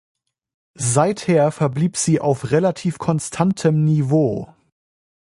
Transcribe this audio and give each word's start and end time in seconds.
Seither 0.79 1.51
verblieb 1.51 1.95
sie 1.95 2.19
auf 2.19 2.49
relativ 2.49 2.97
konstantem 2.97 3.83
Niveau. 3.83 4.51